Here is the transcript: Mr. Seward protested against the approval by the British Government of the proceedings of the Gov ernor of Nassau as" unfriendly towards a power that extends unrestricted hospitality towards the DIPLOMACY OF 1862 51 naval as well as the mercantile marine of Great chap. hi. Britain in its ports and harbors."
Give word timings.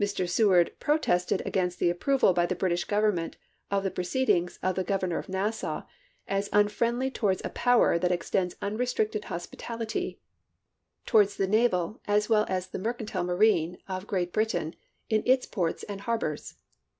Mr. 0.00 0.28
Seward 0.28 0.72
protested 0.80 1.42
against 1.46 1.78
the 1.78 1.90
approval 1.90 2.32
by 2.32 2.44
the 2.44 2.56
British 2.56 2.82
Government 2.84 3.36
of 3.70 3.84
the 3.84 3.90
proceedings 3.92 4.58
of 4.64 4.74
the 4.74 4.82
Gov 4.82 5.02
ernor 5.02 5.20
of 5.20 5.28
Nassau 5.28 5.84
as" 6.26 6.48
unfriendly 6.52 7.08
towards 7.08 7.40
a 7.44 7.50
power 7.54 7.96
that 7.96 8.10
extends 8.10 8.56
unrestricted 8.60 9.26
hospitality 9.26 10.18
towards 11.06 11.36
the 11.36 11.46
DIPLOMACY 11.46 11.66
OF 11.66 11.72
1862 12.02 12.02
51 12.02 12.02
naval 12.02 12.02
as 12.16 12.28
well 12.28 12.46
as 12.48 12.66
the 12.66 12.80
mercantile 12.80 13.22
marine 13.22 13.78
of 13.86 14.08
Great 14.08 14.32
chap. 14.32 14.34
hi. 14.34 14.34
Britain 14.34 14.74
in 15.08 15.22
its 15.24 15.46
ports 15.46 15.84
and 15.84 16.00
harbors." 16.00 16.56